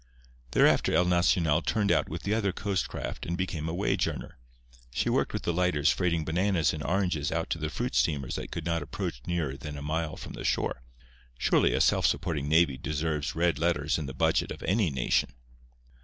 Thereafter 0.53 0.95
El 0.95 1.05
Nacional 1.05 1.61
turned 1.61 1.91
out 1.91 2.09
with 2.09 2.23
the 2.23 2.33
other 2.33 2.51
coast 2.51 2.89
craft 2.89 3.23
and 3.23 3.37
became 3.37 3.69
a 3.69 3.73
wage 3.75 4.07
earner. 4.07 4.39
She 4.91 5.11
worked 5.11 5.31
with 5.31 5.43
the 5.43 5.53
lighters 5.53 5.91
freighting 5.91 6.25
bananas 6.25 6.73
and 6.73 6.81
oranges 6.81 7.31
out 7.31 7.51
to 7.51 7.59
the 7.59 7.69
fruit 7.69 7.93
steamers 7.93 8.33
that 8.33 8.49
could 8.49 8.65
not 8.65 8.81
approach 8.81 9.21
nearer 9.27 9.55
than 9.55 9.77
a 9.77 9.83
mile 9.83 10.15
from 10.15 10.33
the 10.33 10.43
shore. 10.43 10.81
Surely 11.37 11.73
a 11.75 11.81
self 11.81 12.07
supporting 12.07 12.49
navy 12.49 12.77
deserves 12.79 13.35
red 13.35 13.59
letters 13.59 13.99
in 13.99 14.07
the 14.07 14.15
budget 14.15 14.49
of 14.49 14.63
any 14.63 14.89
nation. 14.89 15.35